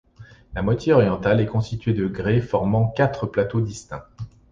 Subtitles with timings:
[0.55, 4.03] La moitié orientale est constituée de grès formant quatre plateaux distincts.